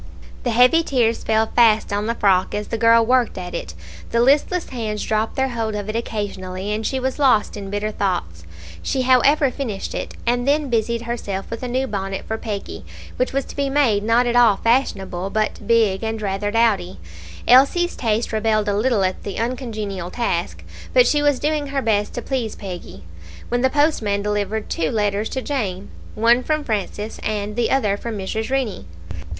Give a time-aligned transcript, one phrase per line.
[0.41, 3.75] The heavy tears fell fast on the frock as the girl worked at it;
[4.09, 7.91] the listless hands dropped their hold of it occasionally, and she was lost in bitter
[7.91, 8.43] thoughts.
[8.81, 12.83] She however finished it, and then busied herself with a new bonnet for Peggy,
[13.17, 16.99] which was to be made not at all fashionable, but big and rather dowdy.
[17.47, 20.63] Elsie's taste rebelled a little at the uncongenial task;
[20.93, 23.03] but she was doing her best to please Peggy
[23.49, 28.17] when the postman delivered two letters to Jane one from Francis, and the other from
[28.17, 28.49] Mrs.
[28.49, 28.87] Rennie.